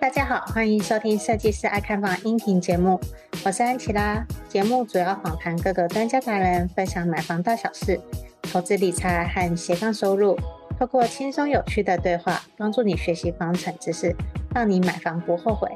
[0.00, 2.98] 大家好，欢迎收听设计师爱看房音频节目，
[3.44, 4.26] 我是安琪拉。
[4.48, 8.00] 节目主要访谈各个专家达人，分享买房大小事、
[8.42, 10.36] 投资理财和斜杠收入，
[10.78, 14.14] 透过轻松有趣的对话，帮助你学习房产知识，
[14.52, 15.68] 让你买房不后悔。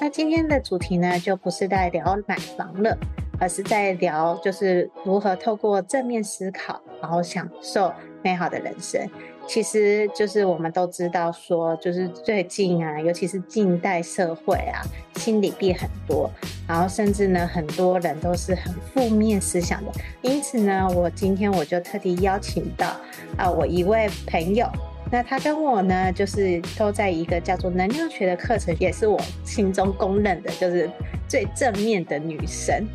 [0.00, 2.96] 那今天的主题呢，就不是在聊买房了，
[3.42, 7.92] 而是在聊就是如何透过正面思考，然后享受
[8.22, 9.04] 美好的人生。
[9.48, 14.78] 其实就是我们都知道，说就是最近啊，尤其是近代社会啊，
[15.16, 16.30] 心理病很多，
[16.68, 19.90] 然后甚至呢，很多人都是很负面思想的。
[20.22, 22.94] 因此呢，我今天我就特地邀请到
[23.36, 24.64] 啊，我一位朋友，
[25.10, 30.88] 那他跟我呢，就是都在一个叫做能量学的课程，也是我心中公认的，就是
[31.26, 32.86] 最正面的女神。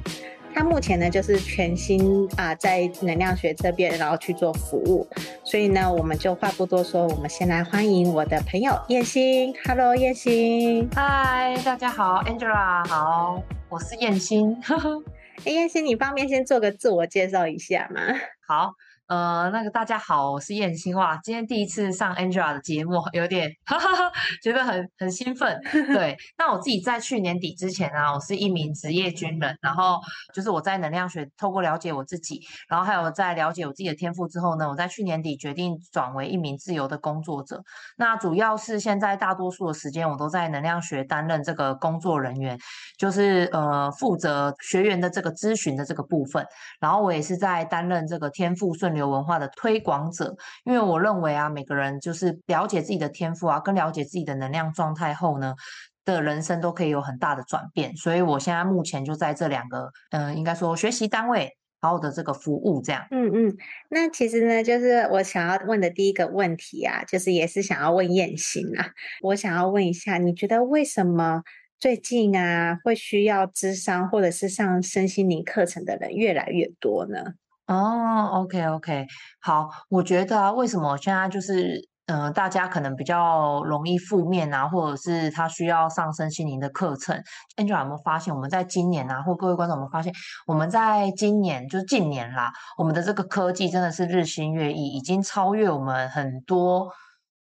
[0.58, 5.08] 他目前呢，就是全新啊，在能量学这边，然后去做服务。
[5.44, 9.54] 所以呢，我们就话不多说，我们先来欢迎我的朋友燕心。
[9.66, 10.90] Hello，燕心。
[10.96, 14.58] 嗨，大家好，Angela，好，我是燕心。
[15.46, 18.02] 哎，燕心，你方便先做个自我介绍一下吗？
[18.48, 18.74] 好。
[19.08, 20.94] 呃，那个大家好，我是燕青。
[20.94, 24.12] 哇，今天第一次上 Angela 的节目，有点 哈哈哈，
[24.44, 25.58] 觉得很很兴奋。
[25.72, 29.98] 对， 那我自己在去年底之前啊，我是一名职业军人，然后
[30.34, 37.64] 就是我在能量学透过了解我自己，然后还有在了解我自己的天赋之后呢，我在去年底决定转为一名自由的工作者。
[37.96, 42.60] 那主要是现在大多数的时间我都在能量学担任这个工作人员，
[42.98, 46.46] 就是呃负责学员的这个咨询的这个部分，
[46.82, 55.56] 然后我也是在担任这个天赋顺流文化的推广者，因为我认为啊，每个人就是了解自己的天赋啊，跟了解自己的能量状态后呢，
[56.04, 57.96] 的人生都可以有很大的转变。
[57.96, 63.06] 所以我现在目前就在这两个，嗯、应该说学习单位，好好的这个服务这样。
[63.12, 63.58] 嗯嗯，
[63.90, 68.92] 那其实呢，就是我想要问的第一个问题啊，就是也是想要问燕心啊，
[69.22, 71.44] 我想要问一下，你觉得为什么
[71.80, 77.34] 最近啊，会需要智商或者是上身心灵课程的人越来越多呢？
[77.68, 79.06] 哦，OK OK，
[79.42, 87.22] 好，我觉得啊，为什么现在就是，嗯、大家可能比较容易负面啊，或者是他需要上身心灵的课程
[87.58, 90.14] ？Angela 有没有发现，我们在今年啊，或各位观众有没有发现，
[90.46, 96.90] 我们在今年就是近年啦，我们的这个科技真的是日新月异，已经超越我们很多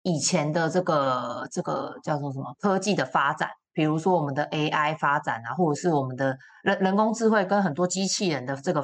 [0.05, 8.83] 以前的这个这个叫做什么科技的发展，比如说我们的 AI 发展啊，或者是我们的人人工智慧跟很多机器人的这个。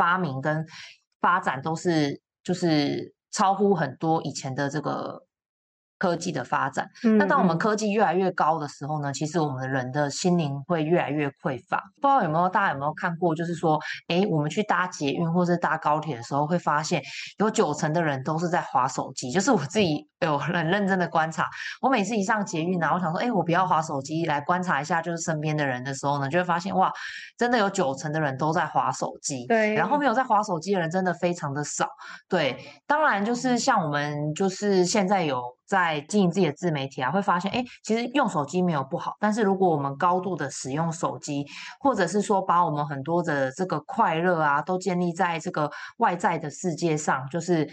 [0.00, 0.64] 发明跟
[1.20, 5.22] 发展都是就是超乎很多以前的这个
[6.00, 6.88] 科技的发展。
[7.16, 11.80] 那当我们科技越来越高的时候呢，其实我们的人的心灵会越来越匮乏。
[12.00, 13.78] 不知道有没有大家有没有看过，就是说，
[14.08, 17.00] 诶，我们去搭捷运或是搭高铁的时候，会发现
[17.38, 19.30] 有九成的人都是在滑手机。
[19.30, 21.46] 就是我自己有很认真的观察，
[21.80, 26.90] 我每次一上捷运，然后我想说，诶，我不要滑手机，来观察一下就是身边的人的时候呢，就会发现哇。
[27.36, 31.88] 真的有九成的人都在滑手机，对，然后没有在滑手机的人真的非常的少，
[32.28, 32.54] 对。
[32.86, 41.46] 当然就是像我们就是现在有在经营自己的自媒体啊，会发现，哎，其实用手机没有不好，但是如果我们高度的使用手机，
[41.78, 47.70] 或者是说把我们很多的这个快乐啊，都建立在这个外在的世界上，就是。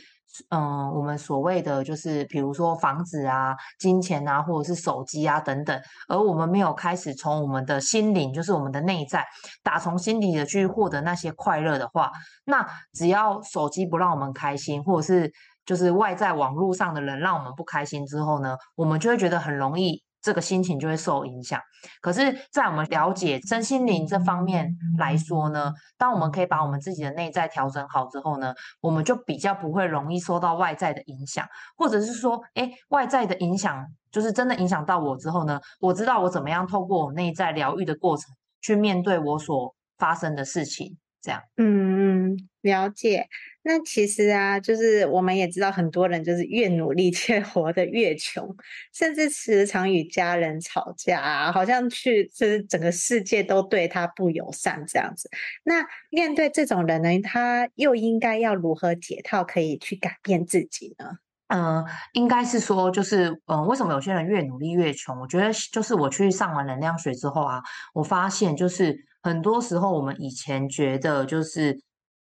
[0.50, 9.26] 嗯，我们所谓的就是，比如说房子啊、金钱啊，或者是手机啊等等，而我们没有开始从我们的心灵，就是我们的内在，
[9.64, 12.12] 打从心底的去获得那些快乐的话，
[12.46, 15.32] 那只要手机不让我们开心，或者是
[15.68, 20.02] 就是外在网络上的人让我们不开心之后呢，我们就会觉得很容易。
[20.20, 21.62] 这个心情就会受影响。
[22.02, 38.26] 可是，在我们了解身心灵这方面来说呢，当我们可以把我们自己的内在调整好之后呢，我们就比较不会容易受到外在的影响，或者是说，诶，外在的影响就是真的影响到我之后呢，我知道我怎么样透过我内在疗愈的过程
[38.60, 40.98] 去面对我所发生的事情。
[41.22, 43.28] 这样，嗯嗯，了解。
[43.70, 48.56] 那其实啊，就是我们也知道，很多人就是越努力却活得越穷，
[48.94, 55.30] 甚至时常与家人吵架啊，好像去就是整个世界都对他不友善这样子。
[55.66, 61.18] 那面对这种人呢，他又应该要如何解套，可以去改变自己呢？
[61.50, 65.20] 嗯，应该是说，就是嗯，为什么有些人越努力越穷？
[65.20, 67.62] 我觉得就是我去上完能量学之后啊，
[67.94, 69.06] 我发现就是。
[69.24, 71.78] 很多时候，我们以前觉得就是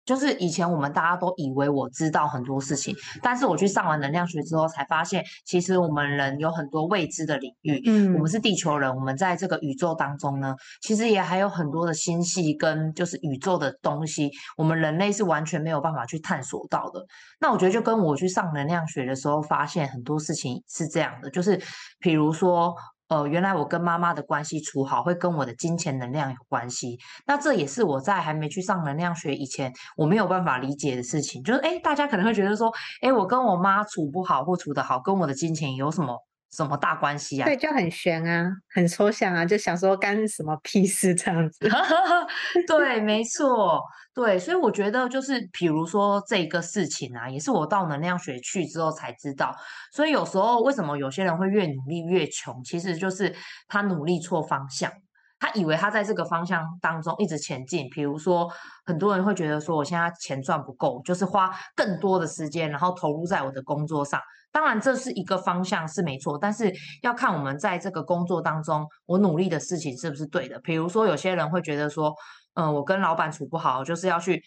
[0.04, 7.82] 就是以前我们大家都以为我知道很多事情，但是我去上完能量学之后，才发现其实我们人有很多未知的领域。
[7.86, 17.04] 嗯，我们是地球人，我们在这个宇宙当中呢，其实也还有很多的星系跟就是宇宙的东西，我们人类是完全没有办法去探索到的。
[17.40, 21.60] 那我觉得就跟我去上能量学的时候，发现很多事情是这样的，就是
[22.00, 22.74] 比如说。
[23.08, 26.98] 哦，原来我跟妈妈的关系处好，会跟我的金钱能量有关系。
[27.26, 31.42] 那这也是我在还没去上能量学以前，我没有办法理解的事情。
[31.42, 32.72] 就是，诶，大家可能会觉得说，
[33.02, 36.16] 诶，我跟我妈处不好或处得好，跟我的金钱有什么？
[36.52, 37.46] 什么大关系啊？
[37.46, 41.68] 对，就很玄啊，很抽象啊，就想说干什么屁事这样子。
[42.68, 43.82] 对，没错，
[44.14, 49.54] 对，所以我觉得就是，比如说这个事情啊，也是我到能量学去之后才知道。
[49.92, 53.34] 所以有时候为什么有些人会越努力越穷，其实就是
[53.66, 54.92] 他努力错方向。
[55.40, 58.48] 他以为他在这个方向当中一直前进，比如说
[58.84, 64.20] 很多人会觉得说，我现在钱赚不够，就是花更多的时间，然后投入在我的工作上。
[64.52, 70.60] 当然这是一个方向是没错，但是要看我们在这个工作当中，我努力的事情是不是对的。
[70.60, 72.14] 比如说有些人会觉得说，
[72.54, 74.42] 嗯、我跟老板处不好，就是要去。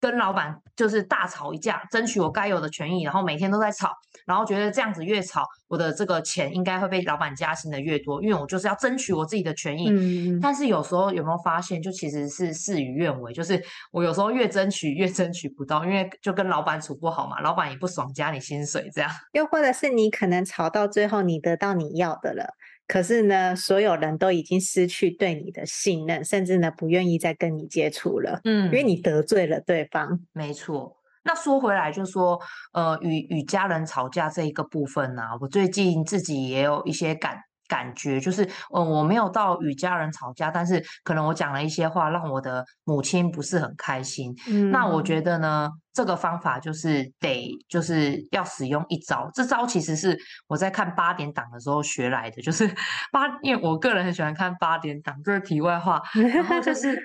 [0.00, 3.92] 跟老板就是大吵一架，争取我该有的权益，然后每天都在吵，
[4.26, 9.90] 然后觉得这样子越吵，我的这个钱应该会被老板加薪的越多，因为我就是要争取我自己的权益。
[9.90, 10.40] 嗯。
[10.40, 13.62] 但是有时候有没有发现，就其实是事与愿违，就是
[13.92, 19.10] 我有时候越争取越争取不到，因为就跟老板处不好嘛，老板也不爽加你薪水这样。
[19.32, 22.54] 又或者是你可能吵到最后，你得到你要的了。
[22.90, 28.40] 可是呢，所有人都已经失去对你的信任，甚至呢，不愿意再跟你接触了。
[28.42, 30.18] 嗯，因为你得罪了对方。
[30.32, 30.96] 没错。
[31.22, 32.40] 那说回来，就说
[32.72, 37.38] 呃，与与家人吵架这一个部分呢、啊，我最近自己也有一些感。
[37.70, 38.42] 感觉就是，
[38.74, 44.34] 嗯，我没有到与家人吵架，但是可能我讲了一些话，让我的母亲不是很开心。
[44.48, 50.18] 嗯，那我觉得呢，这个方法就是得就是要使用一招，这招其实是
[50.48, 52.66] 我在看八点档的时候学来的，就是
[53.12, 56.02] 八，因为我个人很喜欢看八点档，这是题外话。
[56.34, 56.98] 然后就是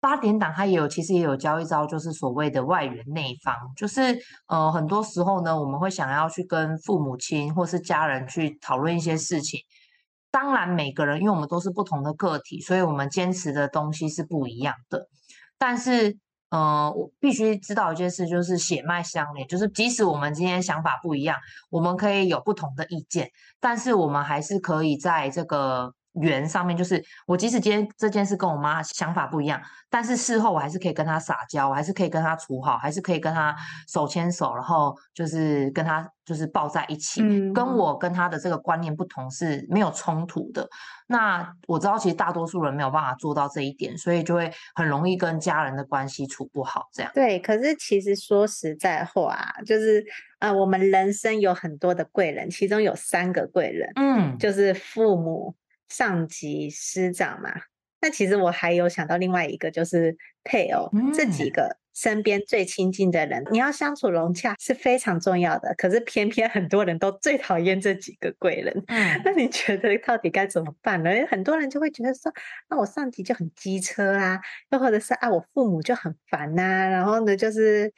[0.00, 4.18] 八点档它也有，其实也有教一招，就是所谓的外圆内方，就是
[4.48, 9.60] 呃，很多时候呢，我们会想要去跟父母亲或是家人去讨论一些事情。
[10.30, 15.08] 当然，每个人因为我们都是不同的个体，所以我们坚持的东西是不一样的。
[15.58, 16.16] 但是，
[16.50, 21.36] 呃，我必须知道一件事，就是血脉相连，就是即使我们今天想法不一样，
[21.70, 23.30] 我们可以有不同的意见，
[23.60, 25.94] 但是我们还是可以在这个。
[26.14, 33.54] 圆上面就是我，即使今天这件事跟我妈想法不一样，但是事后我还是可以跟她撒娇，我还是可以跟她处好，还是可以跟她
[33.88, 37.22] 手牵手，然后就是跟她就是抱在一起。
[37.22, 40.68] 嗯，跟我跟她的这个观念不同是没有冲突的。
[41.06, 46.88] 那我知道其实大多数人没有办法做到这一点，所以就会很容易跟家人的关系处不好。
[46.92, 50.04] 这样对，可是其实说实在话，啊就是
[50.38, 55.54] 呃，我们人生有很多的贵人，其中有三个贵人，嗯，就是父母。
[55.90, 57.52] 上级师长嘛，
[58.00, 65.74] 那其实我还有想到另外一个，就是配偶，嗯、这几个身边最亲近的人，你要相处融洽是非常重要的。
[65.76, 71.10] 可是偏偏很多人都最讨厌这几个贵人，嗯，那你觉得到底该怎么办呢？
[71.28, 72.32] 很多人就会觉得说，
[72.70, 74.40] 那我上级就很机车啊，
[74.70, 77.92] 又或者是啊，我父母就很烦呐、啊，然后呢，就是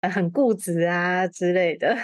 [0.00, 1.96] 呃很固执啊之类的。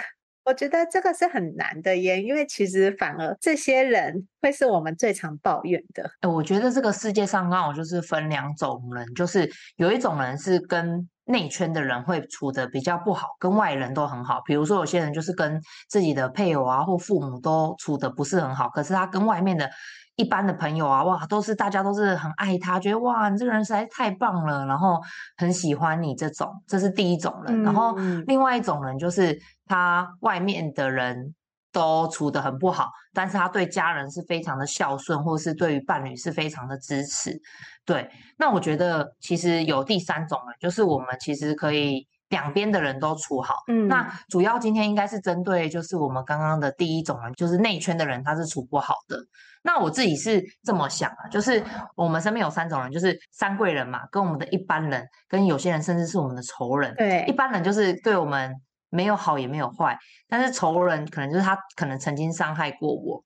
[0.45, 6.09] 我觉得这个是很难的耶，因为其实反而这些人会是我们最常抱怨的。
[6.21, 14.41] 欸，我觉得这个世界上刚好就是分两种人，就是有一种人是跟内圈的人会处的比较不好，跟外人都很好。
[14.45, 19.69] 比如说有些人就是跟自己的配偶啊或父母都处的不是很好，可是他跟外面的。
[20.15, 24.99] 一般的朋友啊，哇，都是大家都是很爱他，觉得哇，你这个人实在太棒了，然后
[25.37, 27.61] 很喜欢你这种，这是第一种人。
[27.61, 27.95] 嗯、然后
[28.27, 31.33] 另外一种人就是他外面的人
[31.71, 37.35] 都处得很不好，但是他对家人是非常的孝顺，或是对于伴侣是非常的支持。
[37.85, 42.07] 对，那我觉得其实有第三种人，就是我们其实可以。
[42.33, 49.15] 两边的人都处好，嗯，那主要今天应该是针对就是我们刚刚的第一种人，就是内圈的人他是处不好的。
[49.61, 51.63] 那我自己是这么想啊，就是
[51.95, 56.93] 我们身边有三种人，就是三贵人嘛，跟我们的一般人，跟有些人甚至是我们的仇人。
[56.95, 58.51] 对，一般人就是对我们
[58.89, 59.95] 没有好也没有坏，
[60.27, 63.23] 但是仇人可能就是他可能曾经伤害过我。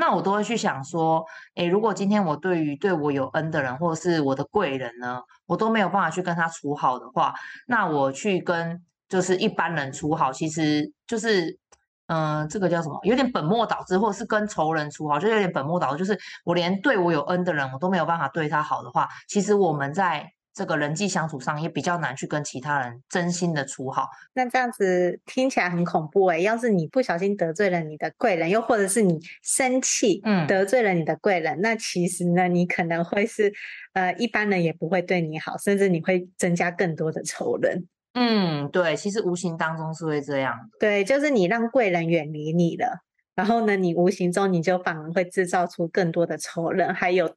[0.00, 1.22] 那我都会去想说，
[1.56, 7.34] 诶，如果今天我对于对我有恩的人，或者是我的贵人呢，我都没有办法去跟他处好的话，
[7.66, 11.58] 那我去跟就是一般人处好，其实就是，
[12.06, 12.98] 嗯、这个叫什么？
[13.02, 20.32] 有点本末倒置，或者是跟仇人处好，就有点本末倒置，就是我连对我有恩的人，我都没有办法对他好的话，其实我们在。
[20.60, 24.10] 这个人际相处上也比较难去跟其他人真心的处好。
[24.34, 33.50] 那这样子听起来很恐怖诶，要是你不小心得罪了你的贵人，又或者是你生气，嗯，得罪了你的贵人，嗯、那其实呢，你可能会是
[33.94, 37.88] 呃一般人也不会对你好，甚至你会增加更多的仇人。
[38.12, 40.54] 嗯，对，其实无形当中是会这样。
[40.78, 42.98] 对，就是你让贵人远离你了，
[43.34, 47.34] 然后呢，你无形中你就反而会制造出更多的仇人，还有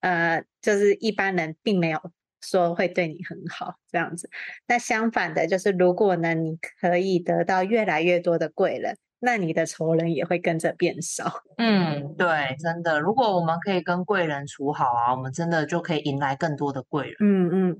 [0.00, 2.00] 呃，就是一般人并没有。
[2.42, 4.28] 说会对你很好这样子，
[4.66, 11.32] 那相反的，就是如果呢，你可以得到越来越多的贵人，那你的仇人也会跟着变少。
[11.58, 12.26] 嗯，对，
[12.58, 17.16] 真的，如果我们可以跟贵人处好啊，我们真的就可以迎来更多的贵人。
[17.20, 17.76] 嗯嗯，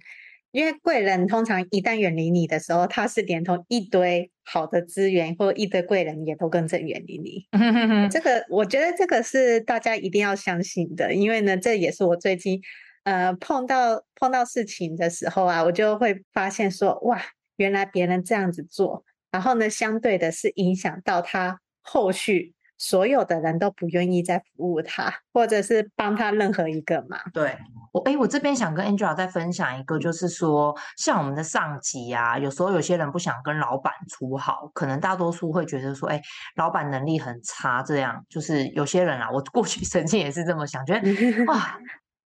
[0.52, 7.49] 因为贵人通常一旦远离你的时候，他是连同一堆好的资源或一堆贵人也都跟着远离你。
[8.11, 12.61] 这个我觉得这个是大家一定要相信的，因为呢，这也是我最近。
[13.04, 17.21] 呃，碰到碰到事情的时候啊，我就会发现说，哇，
[17.56, 27.21] 原来别人这样子做，然后呢，相对的是影响到他后续所有的人都不愿意再服务他，或者是帮他任何一个忙。
[27.32, 27.56] 对，
[27.92, 36.21] 我哎，我这边想跟 Angela 再分享一个，就是说，像我们的上级啊，有时候有些人不想跟老板处好，可能大多数会觉得说，哎，
[36.54, 41.11] 老板能力很差，这样就是有些人啊，我过去 曾经也是这么想，觉得
[41.47, 41.78] 哇。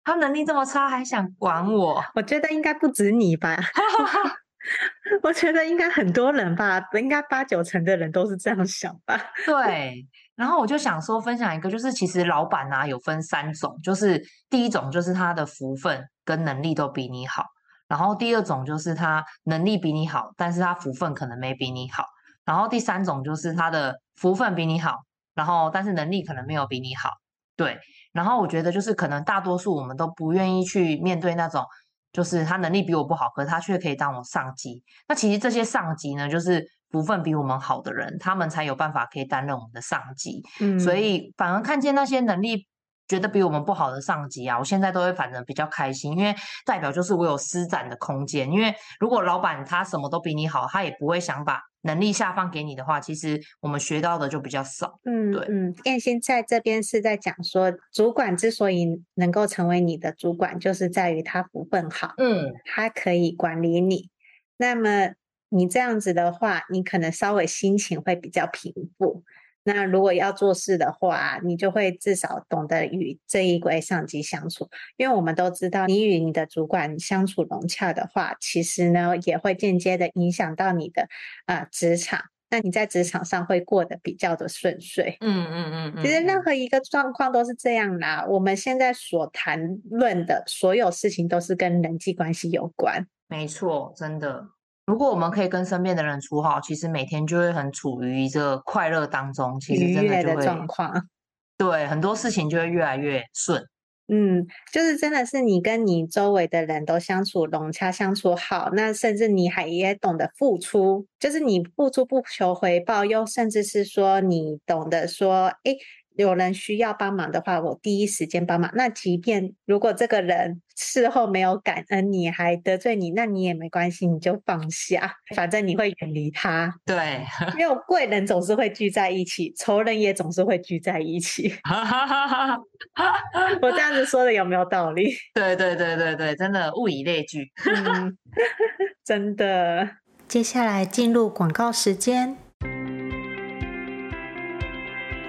[0.03, 2.03] 他能力这么差，还想管我？
[2.15, 3.58] 我觉得应该不止你吧。
[5.24, 9.20] 我觉得应该很多人吧，应该八九成的人都是这样想吧。
[9.46, 10.06] 对。
[10.36, 17.46] 然后我就想说，分享一个，就是其实老板啊有分三种，就是第一种就是他的福分跟能力都比你好，
[17.88, 22.06] 然后第二种就是他能力比你好，但是他福分可能没比你好，
[22.46, 25.03] 然后第三种就是他的福分比你好，
[25.36, 27.10] 然后但是能力可能没有比你好。
[27.56, 27.79] 对。
[28.12, 31.63] 然后我觉得，就是可能大多数我们都不愿意去面对那种，
[32.12, 34.84] 就是他能力比我不好，可是他却可以当我上级。
[35.08, 40.42] 那其实这些上级呢，就是福分比我们好的人，他们才有办法可以担任我们的上级。
[40.60, 42.68] 嗯，所以反而看见那些能力
[43.10, 46.34] 觉得比我们不好的上级啊，我现在都会反正比较开心，因为
[46.66, 48.50] 代表就是我有施展的空间。
[48.50, 51.60] 因为如果老板他什么都比你好，他也不会想把。
[51.84, 55.00] 能力下放给你的话，其实我们学到的就比较少。
[55.06, 64.10] 嗯，对，嗯，燕心在这边是在讲说，主管之所以能够成为你的主管，就是在于他福分好，嗯，他可以管理你。
[64.58, 65.13] 那么
[65.48, 69.24] 你这样子的话，你可能稍微心情会比较平复。
[69.63, 81.08] 那如果要做事的话，你就会至少懂得与这一位上级相处，因为我们都知道，你与你的主管相处融洽的话，其实呢也会间接的影响到你的
[81.46, 82.22] 啊职场。
[82.51, 85.16] 那你在职场上会过得比较的顺遂。
[85.22, 86.04] 嗯嗯嗯嗯。
[86.04, 88.25] 其实任何一个状况都是这样啦。
[88.28, 93.06] 我们现在所谈论的所有事情都是跟人际关系有关。
[93.28, 94.48] 没错，真的。
[94.89, 101.08] 如果我们可以跟身边的人处好，其实每天就会很处于这个快乐当中，其实真的就会状况，
[101.60, 103.63] 对，很多事情就会越来越顺。
[104.08, 115.75] 嗯，就是真的是你跟你周围的人都相处融洽，相处好，那甚至你还也懂得付出，就是你付出不求回报，又甚至是说你懂得说，哎。
[116.24, 118.70] 有人需要帮忙的话，我第一时间帮忙。
[118.76, 126.76] 那即便如果这个人事后没有感恩，你还得罪你，那你也没关系，你就放下，反正你会远离他。
[126.86, 127.26] 对，
[127.58, 131.54] 因为贵人总是会聚在一起，仇人也总是会聚在一起。
[133.62, 135.14] 我这样子说的有没有道理？
[135.34, 137.50] 对对对对对，真的物以类聚。
[137.66, 138.18] 嗯，
[139.06, 139.90] 真的。
[140.28, 142.36] 接下来进入广告时间。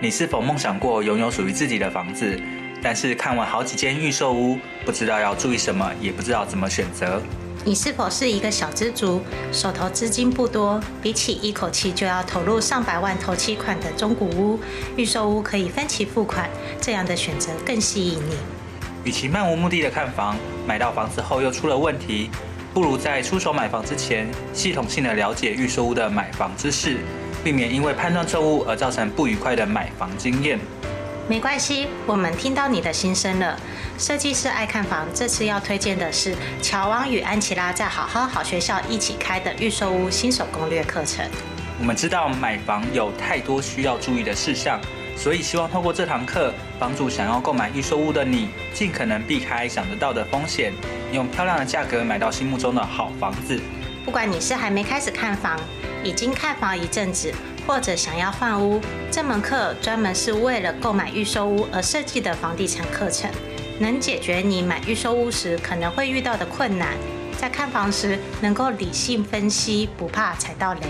[0.03, 2.41] 你是否梦想过拥有属于自己的房子？
[2.83, 7.21] 但是看完好几间预售屋，不知道要注意什么，也不知道怎么选择？
[7.67, 9.21] 你是否是一个小资族，
[9.53, 10.83] 手头资金不多？
[11.03, 14.59] 比起一口气就要投入上百万头期款的中古屋，
[14.97, 16.49] 预售屋可以分期付款，
[16.81, 18.37] 这样的选择更吸引你。
[19.05, 20.35] 与其漫无目的的看房，
[20.67, 22.31] 买到房子后又出了问题，
[22.73, 26.97] 不如在出手买房之前，系统性的了解预售屋的买房知识。
[27.43, 30.59] 避免因为判断错误而造成不愉快的买房经验。
[31.29, 33.57] 没关系，我们听到你的心声了。
[33.97, 41.25] 设计师爱看房，这次要推荐的是乔王与安琪拉在好好好学校一起开的预售屋新手攻略课程。
[41.79, 44.81] 我们知道买房有太多需要注意的事项，
[45.17, 50.73] 所以希望透过这堂课，帮助想要购买预售屋的你，尽可能避开想得到的风险，
[51.13, 53.61] 用漂亮的价格买到心目中的好房子。
[54.05, 55.61] 不管你是还没开始看房，
[56.03, 57.33] 已经看房一阵子，
[57.67, 58.81] 或者想要换屋，
[59.11, 63.31] 这门课专门是为了购买预售屋而设计的房地产课程，
[63.79, 66.97] 能解决你买预售屋时可能会遇到的困难，
[67.39, 70.81] 在看房时能够理性分析，不怕踩到雷。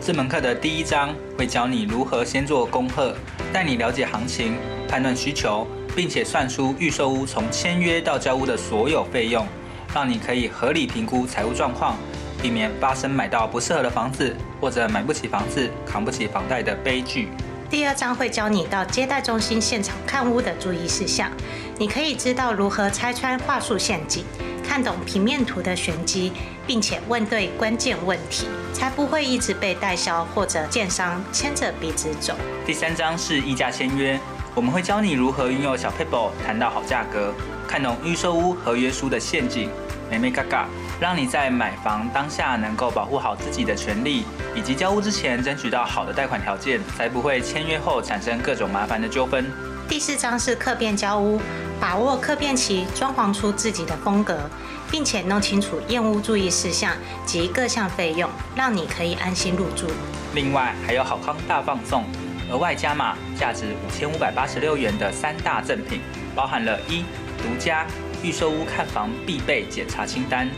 [0.00, 3.16] 这门课的第一章会教你如何先做功课，
[3.52, 4.56] 带你了解行情、
[4.88, 9.44] 判断需求，并且算出预售屋从签约到交屋的所有费用，
[9.92, 11.96] 让你可以合理评估财务状况，
[12.40, 17.28] 避免发生买到不适合的房子或者买不起房子、扛不起房贷的悲剧。
[17.68, 21.30] 第二章会教你到接待中心现场看屋的注意事项，
[21.78, 24.24] 你可以知道如何拆穿话术陷阱，
[24.64, 26.32] 看懂平面图的玄机，
[26.64, 32.36] 并且问对关键问题，才不会一直被代销或者建商牵着鼻子走。
[32.64, 34.16] 第三章是议价签约，
[34.54, 37.34] 我们会教你如何运用小 paper 谈到好价格，
[37.66, 39.68] 看懂预售屋合约书的陷阱，
[40.08, 40.66] 眉眉角角。
[40.98, 44.24] 让你在买房当下能够保护好自己的权利，
[44.54, 49.44] 以及交屋之前争取到好的贷款条件，才不会签约后产生各种麻烦的纠纷。
[49.86, 51.38] 第四章是客变交屋，
[51.78, 54.48] 把握客变期，装潢出自己的风格，
[54.90, 56.92] 并且弄清楚验屋注意事项
[57.26, 59.86] 及各项费用，让你可以安心入住。
[60.34, 62.04] 另外还有好康大放送，
[62.50, 66.00] 额外加码价值五千五百八十六元的三大赠品，
[66.34, 67.04] 包含了一
[67.42, 67.86] 独家
[68.22, 70.48] 预售屋看房必备检查清单。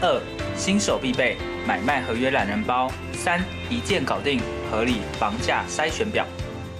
[0.00, 0.20] 二、
[0.56, 1.36] 新手必备
[1.66, 6.26] 买卖合约懒人包；三、一键搞定合理房价筛选表。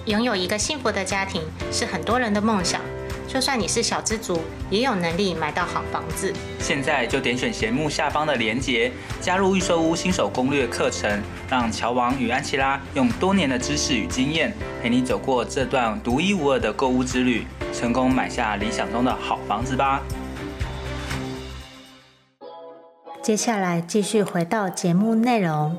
[0.05, 2.79] 拥有一个幸福的家庭是很多人的梦想，
[3.27, 6.31] 就算你是小资族，也有能力买到好房子。
[6.59, 20.01] 现在就点选节目下方的链接，加入预售屋新手攻略课程，让乔王与安琪拉用多年的知识与经验，陪你走过这段独一无二的购物之旅，成功买下理想中的好房子吧。
[23.27, 25.77] 接下来继续回到节目内容。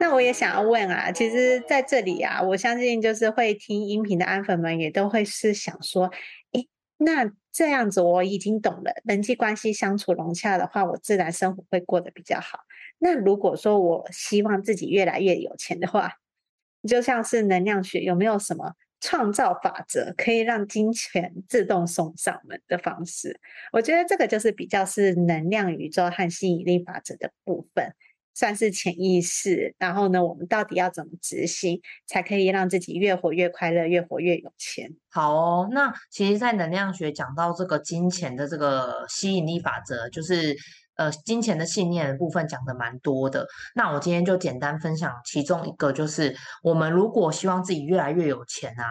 [0.00, 6.10] 那我也想要问啊，其实在这里啊，我相信就是会听音频的安粉们也都会是想说，
[6.52, 6.66] 诶，
[6.96, 12.60] 那这样子我已经懂了，人际关系相处融洽的话，我自然生活会过得比较好。
[12.98, 16.14] 那如果说我希望自己越来越有钱的话，
[16.88, 18.72] 就像是能量学，有没有什么？
[19.06, 23.38] 创造法则可以让金钱自动送上门的方式，
[23.70, 27.92] 我觉得这个就是比较是能量宇宙和吸引力法则的部分，
[28.32, 29.74] 算是潜意识。
[29.78, 34.90] 然后呢，我们到底要怎么执行，才可以让自己越活越快乐，越活越有钱？
[35.10, 40.56] 好哦，那其实，在能量学讲到这个金钱的这个吸引力法则，就是。
[40.96, 48.84] 呃，金钱的信念的部分讲的蛮多的，那我今天就简单分享其中一个，就是我们如果希望自己越来越有钱啊，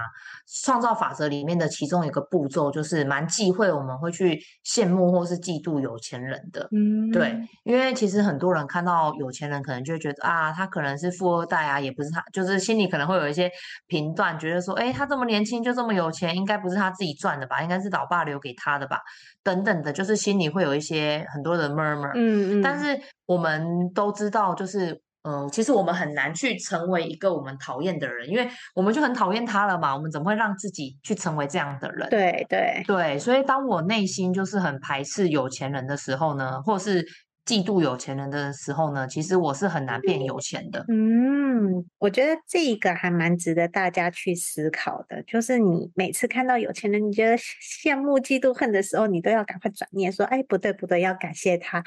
[0.63, 13.49] 创造法则里面的其中一个步骤就是蛮忌讳我们会去羡慕或是嫉妒有钱人的，嗯，对，因为其实很多人看到有钱人，可能就会觉得啊，他可能是富二代啊，也不是他，就是心里可能会有一些
[13.87, 18.99] 评断，觉得说，诶，他这么年轻就这么有钱，应该不是他自己赚的吧，应该是老爸留给他的吧，
[19.43, 22.11] 等等的，就是心里会有一些很多的 murmur。
[22.15, 24.91] 嗯嗯，但是我们都知道，就是
[25.23, 29.95] 嗯、呃，其实我们很难去成为一个我们讨厌的人，因为我们就很讨厌他了嘛。
[29.95, 32.09] 我们怎么会让自己去成为这样的人？
[32.09, 37.05] 对对对，所以当我内心就是很排斥有钱人的时候呢，或是
[37.45, 40.85] 嫉妒有钱人的时候呢，其实我是很难变有钱的。
[40.87, 51.83] 嗯，我觉得这个还蛮值得大家去思考的，就是你每次看到有钱人，你觉得羡慕、嫉妒、恨的时候，你都要赶快转念说：“哎，不对不对，要感谢他，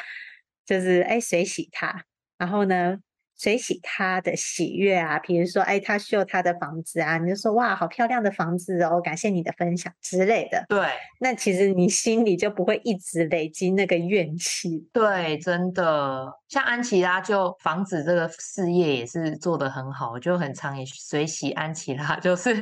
[0.67, 2.05] 就是哎，随喜他。”
[2.37, 2.99] 然后呢，
[3.37, 10.65] 随喜他的喜悦啊，比如说，哎，他秀他的房子啊，你就说哇，好漂亮的房子哦，感谢你的分享之类的。
[10.69, 10.89] 对，
[11.21, 14.89] 那其实你心里就不会一直累积那个怨气。
[14.93, 22.55] 对，真的，像安琪拉就房子这个事业也是做得很好，就很常也随喜安琪拉， 就是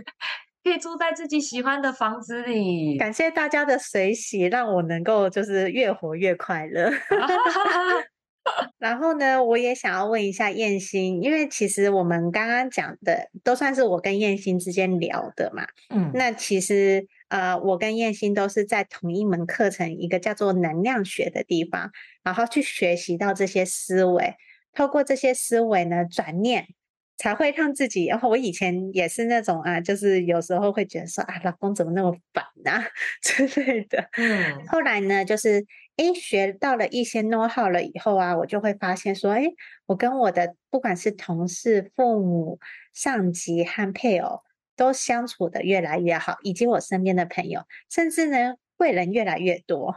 [0.64, 2.98] 可以住在自己喜欢的房子里。
[2.98, 6.90] 感谢大家的随喜，让我能够就是越活越快乐。
[8.78, 15.66] 然后呢，我也想要问一下燕心，因为其实我们刚刚讲的都算是我跟燕心之间聊的嘛。
[15.90, 21.90] 嗯，那其实呃，我跟燕心都是在同一门课程，一个叫做能量学的地方，
[22.22, 24.34] 然后去学习到这些思维，
[24.74, 26.68] 透过这些思维呢，转念。
[27.16, 32.84] 才会让自己，然后我以前也是那种啊，就是有时候会觉得说啊，老公怎么那么烦啊
[33.22, 34.08] 之类的。
[34.18, 35.64] 嗯，后来呢，就是
[35.96, 39.54] 诶，学到了一些 know how 了以后啊，我就会发现说，诶，
[39.86, 42.58] 我跟我的不管是同事、父母、
[42.92, 44.40] 上级和配偶
[44.76, 49.94] 都相处的越来越好，以及我身边的朋友，甚至呢，贵人越来越多，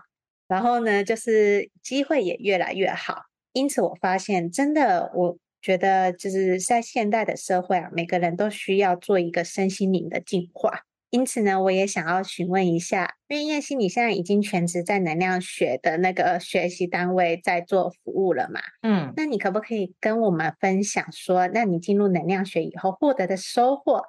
[0.47, 3.23] 然后呢，就是机会也越来越好。
[3.53, 5.38] 因此，我发现真的我。
[5.60, 10.83] 觉得就是在现代的社会啊，每个人都需要做一个身心灵的净化。
[11.10, 18.60] 因此呢，我也想要询问一下，因为燕西你现在已经全职在能量学的那个学习单位在做服务了嘛？
[18.82, 24.04] 嗯，那你可不可以跟我们分享说，那你进入能量学以后获得的收获，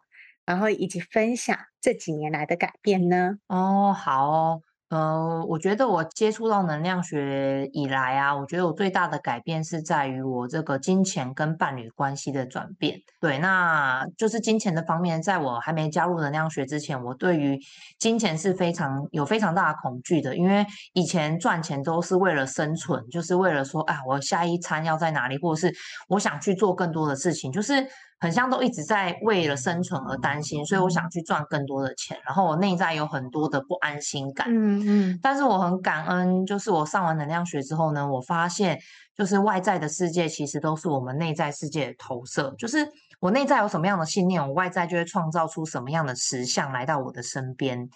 [0.44, 3.36] 然后以及分享这几年来的改变呢？
[3.46, 4.62] 哦，好哦。
[4.90, 12.98] 呃，我觉得我接触到能量学以来啊，我觉得我最大的改变是在于我这个金钱跟伴侣关系的转变。
[13.20, 17.58] 对，那就是金钱的方面，在我还没加入能量学之前，我对于
[17.98, 25.74] 金钱是非常有非常大的恐惧的，因为以前赚钱都是为了生存，就是为了说，啊，我下一餐要在哪里，或者是
[26.08, 27.86] 我想去做更多的事情，就是。
[28.20, 34.48] 很像都一直在为了生存而担心，所以我想去赚更多的钱，然后我内在有很多的不安心感。
[34.50, 38.76] 嗯嗯，但是我很感恩，就是我上完能量学之后呢，我发现
[39.16, 42.88] 就是外在的世界其实都是我们内在世界的投射，就是
[43.20, 47.88] 我内在有什么样的信念，我外在就会创造出什么样的实相来到我的身边。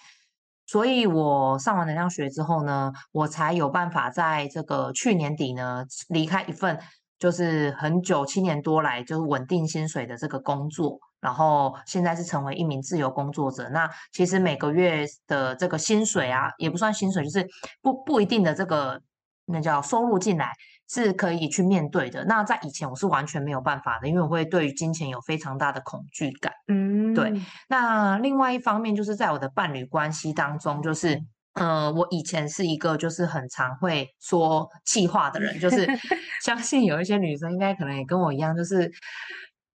[0.67, 6.79] 所以我上完能量学之后呢，我才有办法在这个去年底呢离开一份。
[7.23, 13.69] 就是很久七年多来就是稳定薪水的这个工作，然后现在是成为一名自由工作者。
[13.69, 17.47] 那其实每个月的这个薪水啊，也不算薪水，就是
[17.81, 19.01] 不不一定的这个
[19.45, 20.51] 那叫收入进来
[20.91, 22.25] 是可以去面对的。
[22.25, 26.53] 那在以前我是完全没有办法的，因为我会对于金钱有非常大的恐惧感。
[26.67, 27.33] 嗯，对。
[27.69, 31.23] 那另外一方面就是在我的伴侣关系当中，就是。
[31.55, 35.87] 呃，我以前是一个就是很常会说气话的人，就是
[36.43, 38.91] 相信有一些女生应该可能也跟我一样，就是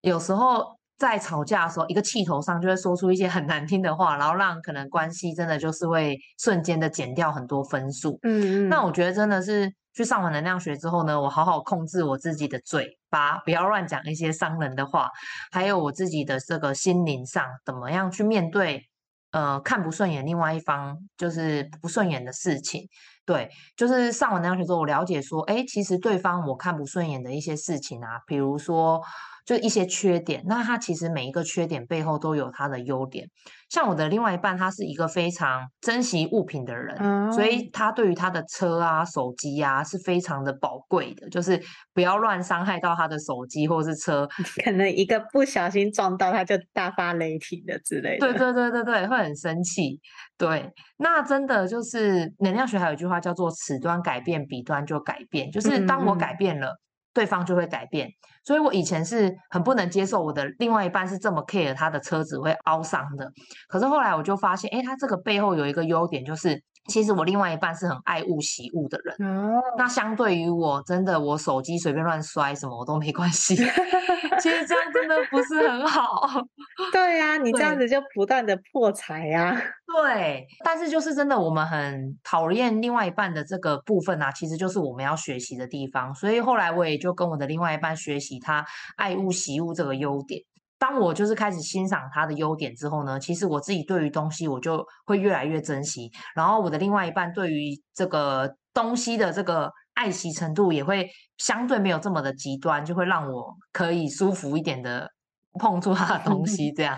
[0.01, 0.65] 有时候
[0.97, 8.17] 在吵架的时候，一个气头上就会说出一些很难听的话，然后让可能关系真的就是会瞬间的减掉很多分数。
[8.23, 8.69] 嗯嗯。
[8.69, 15.11] 那我觉得真的是去上完能量学之后呢，我好好控制我自己的嘴巴，不要乱讲一些伤人的话，
[15.51, 18.89] 还有我自己的这个心灵上怎么样去面对。
[19.31, 22.87] 呃，看不顺眼，另外一方就是不顺眼的事情，
[23.25, 29.01] 对，就是上完那堂课之后，我了解说，哎，其实对方我看不顺眼的一些事情啊，比如说。
[29.47, 33.25] 就一些缺点，那他其实每一个缺点背后都有他的优点。
[33.69, 41.61] 像我的另外一半，他是一个非常珍惜物品的人，嗯、所以他对于他的车啊、手机啊是非常的宝贵的，就是
[41.93, 44.27] 不要乱伤害到他的手机或是车，
[44.65, 48.27] 可能一个不小心撞到他就大发雷霆的之类的。
[48.27, 49.97] 对对对对对，会很生气。
[50.37, 56.67] 对，那真的就是能量学还有一句话叫做“此端改变，彼端就改变”，就是当我改变了。
[56.67, 56.86] 嗯嗯
[57.17, 58.07] 对方就会改变，
[58.43, 63.31] 所以我以前是很不能接受我的另外一半是这么 care 他的车子会凹伤的。
[63.67, 69.15] 可是后来我就发现，哎，他这个背后有一个优点，就是其实我另外一半是很爱物喜物的人。
[69.19, 73.55] 嗯，那相对于我，真的我手机随便乱摔什么我都没关系。
[74.39, 76.21] 其实这样真的不是很好。
[76.93, 79.59] 对呀、啊，你这样子就不断的破财呀。
[79.85, 86.13] 对，但是就是真的，我们很讨厌另外一半的这个部分啊，其实就是我们要学习的地方。
[86.13, 90.43] 所以后来我也就跟我的另外一半学习他爱物喜物这个优点。
[90.79, 96.11] 当我就是开始欣赏他的优点之后呢，其实我自己对于东西我就会越来越珍惜。
[96.35, 101.09] 然后我的另外一半对于这个东西的这个爱惜程度也会
[101.39, 105.11] 相对没有这么的极端，就会让我可以舒服一点的
[105.59, 106.95] 碰触他的东 西，这样。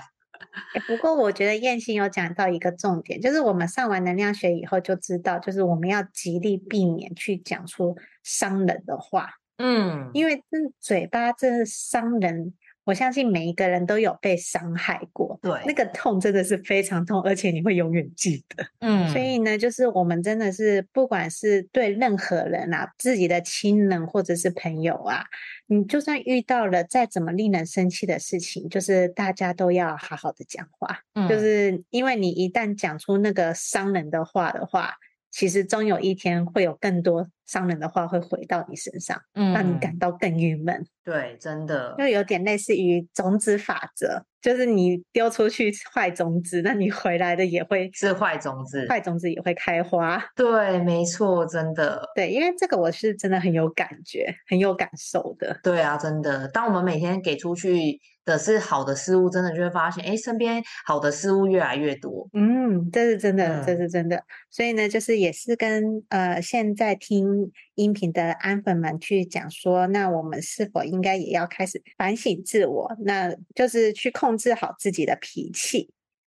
[0.86, 9.30] 不过我觉得燕心有讲到一个重点，就是我们上完能量学以后就知道，就是我们要极力避免去讲出伤人的话。
[9.58, 12.54] 嗯，因为这嘴巴真的伤人。
[12.90, 18.66] 我相信每一个人都有被伤害过，对，那个痛真的是非常痛，而且你会永远记得。
[18.80, 25.24] 嗯，所以呢，就是我们真的是，不管是对任何人啊，自己的亲人或者是朋友啊，
[25.68, 31.02] 你就算遇到了再怎么令人生气的事情，就是大家都要好好的讲话。
[31.14, 34.96] 嗯，就是因为你一旦讲出那个伤人的话的话。
[35.32, 40.86] 其实终有一天会有更多伤人的话会回到你身上，嗯，让你感到更郁闷。
[41.04, 50.24] 对，真的，就有点类似于种子法则，就是你丢出去坏种子，那你回来的也会是坏种子，坏种子也会开花。
[50.36, 52.08] 对，没错，真的。
[52.14, 55.60] 对，因为这个我是真的很有感觉，很有感受的。
[55.64, 56.48] 对啊，真的。
[56.50, 62.30] 当我们每天给出去的是好的事物，真的就会发现，哎，身边好的事物越来越多。
[62.34, 64.24] 嗯，这是真的，嗯、这是真的。
[64.52, 67.39] 所以呢，就是也是跟呃现在听
[67.76, 72.96] 音频的安粉们去讲说，那我们是否应该也要开始反省自我？
[73.00, 75.92] 那就是去控制好自己的脾气，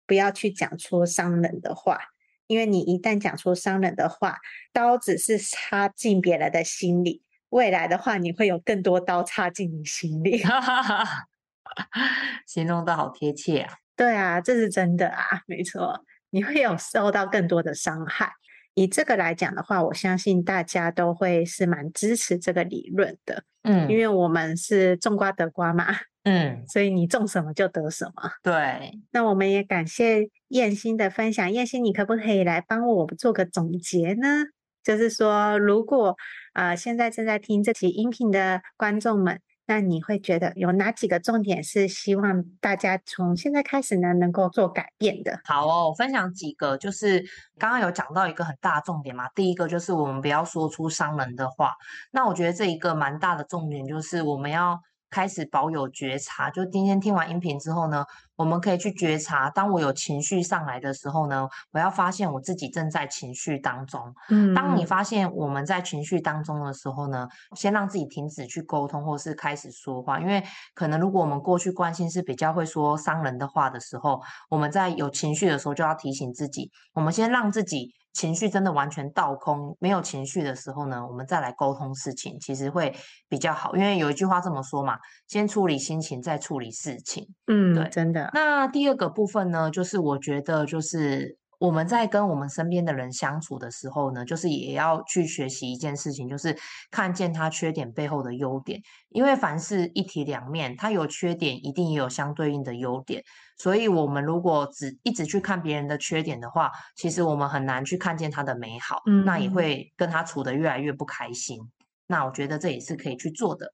[0.06, 1.98] 不要去讲出伤人的话，
[2.46, 4.38] 因为你一旦讲出伤人的话，
[4.72, 10.42] 刀子是插进别人的心里，未来的话你会有更多刀插进你心里。
[12.46, 13.74] 形容的好贴切啊！
[13.96, 18.32] 对啊，这是真的啊，没错，你会有受到更多的伤害。
[18.74, 25.86] 以这个来讲的话，我相信大家都会是蛮支持这个理论的，嗯，因为我们是种瓜得瓜嘛，
[26.24, 28.30] 嗯，所以你种什么就得什么。
[28.42, 34.44] 对，那我们也感谢燕心的分享，燕心，你可不可以来帮我做个总结呢？
[34.82, 36.16] 就是说，如果
[36.52, 39.40] 啊、呃，现在正在听这期音频的观众们。
[39.66, 45.40] 那你会觉得有哪几个重点是希望大家从现在开始呢能够做改变的？
[45.44, 47.24] 好哦，我分享几个，就是
[47.58, 49.28] 刚刚有讲到一个很大的重点嘛。
[49.34, 51.72] 第一个就是我们不要说出伤人的话。
[52.10, 54.80] 那我觉得这一个蛮大的重点就是我们要。
[55.14, 64.12] 开始保有觉察，就今天听完音频之后呢，我们可以去觉察，当我有情绪上来的时候呢，我要发现我自己正在情绪当中。
[64.30, 70.42] 嗯，当你发现我们在情绪当中的时候呢，先让自己停止去沟通，或是开始说话，因为
[70.74, 77.94] 可能如果我们过去关心是比较会说伤人的话的时候，我们在有情绪的时候就要提醒自己，我们先让自己。
[78.14, 82.94] 情绪真的完全倒空，没有情绪的时候呢，我们再来沟通事情，其实会
[83.28, 83.76] 比较好。
[83.76, 84.96] 因为有一句话这么说嘛，
[85.28, 87.28] 先处理心情，再处理事情。
[87.48, 88.30] 嗯，对，真的。
[88.32, 91.36] 那第二个部分呢，就是我觉得就是。
[91.58, 96.56] 我们在跟我们身边的人相处的时候呢，就是也要去学习一件事情，就是
[96.90, 98.80] 看见他缺点背后的优点。
[99.10, 103.22] 因为凡事一体两面，他有缺点，一定也有相对应的优点。
[103.56, 111.60] 所以，我们如果只一直去看别人的缺点的话，其实我们很难去看见他的美好，嗯，那也会跟他处得越来越不开心。
[112.08, 113.72] 那我觉得这也是可以去做的。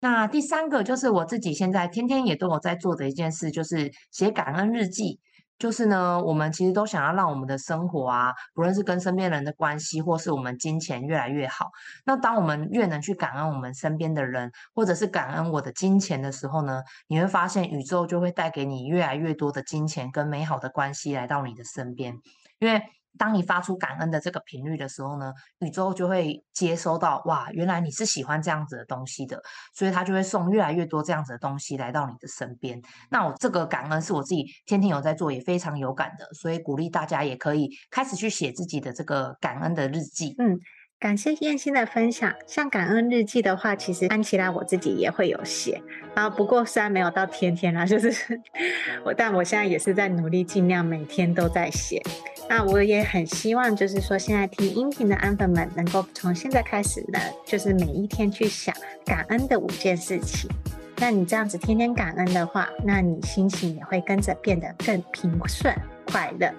[0.00, 5.20] 那第三个就是我自己现在天天也都有在做的一件事，就是写感恩日记。
[5.62, 11.70] 就是呢，我们其实都想要让我们的生活啊，不论是跟身边人的关系，或是我们金钱越来越好。
[12.04, 22.18] 那当我们越能去感恩我们身边的人，或者是感恩我的金钱的时候呢，你会发现宇宙就会带给你越来越多的金钱跟美好的关系来到你的身边，
[22.58, 22.82] 因为。
[23.18, 29.40] 当你发出感恩的这个频率的时候呢，宇宙就会接收到，哇，原来你是喜欢这样子的东西的，
[29.74, 32.80] 所以它就会送越来越多这样子的东西来到你的身边。
[33.10, 40.34] 那我这个感恩是我自己天天有在做，也非常有感的，所以鼓励大家也可以开始去写自己的这个感恩的日记。
[40.38, 40.58] 嗯。
[40.98, 42.32] 感谢燕心的分享。
[42.46, 45.82] 像感恩日记的话，其实安琪拉我自己也会有写。
[46.14, 48.40] 然后不过虽然没有到天天啦，就是
[49.04, 52.00] 我，但我现在也是在努力，尽量每天都在写。
[52.48, 58.74] 那我也很希望，就是说现在听音频的安粉们，能够从现在开始呢，就是每一天去想
[59.04, 60.50] 感恩的五件事情。
[60.98, 65.74] 那你这样子天天感恩的话，那你心情也会跟着变得更平顺、
[66.06, 66.52] 快乐。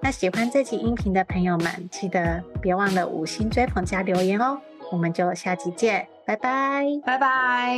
[0.00, 4.58] 那喜欢这期音频的朋友们，记得别忘了五星追捧加留言哦！
[4.92, 7.74] 我们就下期见，拜拜，拜拜。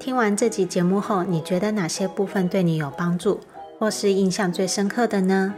[0.00, 3.38] 听完这期节目后，你觉得哪些部分对你有帮助，
[3.78, 5.54] 或是印象最深刻的呢？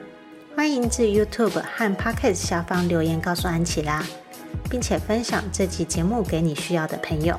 [0.57, 4.05] 欢迎至 YouTube 和 Podcast 下方留言告诉安琪拉，
[4.69, 7.39] 并且分享这集节目给你需要的朋友。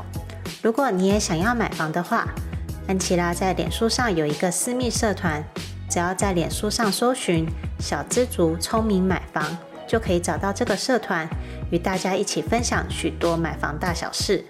[0.61, 2.27] 如果你也想要买房的话，
[2.87, 5.43] 安琪拉在脸书上有一个私密社团。
[5.89, 7.45] 只要在脸书上搜寻
[7.77, 9.45] “小知足聪明买房”，
[9.85, 11.27] 就可以找到这个社团，
[11.69, 14.45] 与大家一起分享许多买房大小事。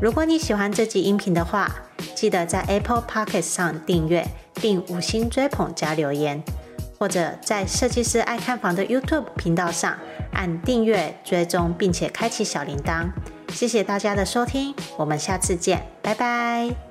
[0.00, 1.74] 如果你喜欢这集音频的话，
[2.14, 6.40] 记得在 Apple Pocket 上订阅并五星追捧加留言，
[6.98, 9.96] 或者在设计师爱看房的 YouTube 频道上
[10.32, 13.06] 按订阅追踪，并且开启小铃铛。
[13.52, 16.85] 谢谢大家的收听，我们下次见，拜拜。